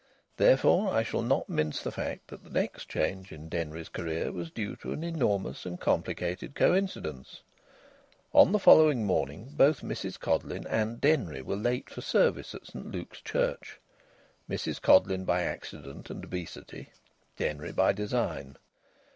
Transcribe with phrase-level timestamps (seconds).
[0.37, 4.49] Therefore I shall not mince the fact that the next change in Denry's career was
[4.49, 7.41] due to an enormous and complicated coincidence.
[8.33, 12.91] On the following morning both Mrs Codleyn and Denry were late for service at St
[12.91, 13.79] Luke's Church
[14.49, 16.89] Mrs Codleyn by accident and obesity,
[17.37, 18.57] Denry by design.